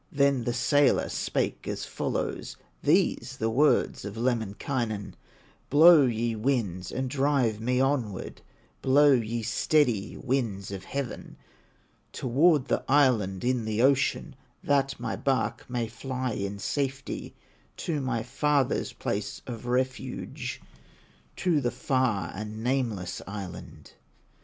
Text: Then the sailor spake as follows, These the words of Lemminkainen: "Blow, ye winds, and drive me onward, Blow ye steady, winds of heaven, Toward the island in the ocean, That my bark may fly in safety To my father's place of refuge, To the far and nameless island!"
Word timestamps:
Then 0.11 0.45
the 0.45 0.51
sailor 0.53 1.09
spake 1.09 1.67
as 1.67 1.85
follows, 1.85 2.57
These 2.81 3.37
the 3.37 3.51
words 3.51 4.03
of 4.03 4.17
Lemminkainen: 4.17 5.13
"Blow, 5.69 6.07
ye 6.07 6.35
winds, 6.35 6.91
and 6.91 7.07
drive 7.07 7.61
me 7.61 7.79
onward, 7.79 8.41
Blow 8.81 9.11
ye 9.11 9.43
steady, 9.43 10.17
winds 10.17 10.71
of 10.71 10.85
heaven, 10.85 11.37
Toward 12.13 12.65
the 12.67 12.83
island 12.89 13.43
in 13.43 13.63
the 13.63 13.83
ocean, 13.83 14.35
That 14.63 14.99
my 14.99 15.15
bark 15.15 15.69
may 15.69 15.87
fly 15.87 16.31
in 16.31 16.57
safety 16.57 17.35
To 17.77 18.01
my 18.01 18.23
father's 18.23 18.93
place 18.93 19.43
of 19.45 19.67
refuge, 19.67 20.61
To 21.35 21.61
the 21.61 21.69
far 21.69 22.31
and 22.33 22.63
nameless 22.63 23.21
island!" 23.27 23.93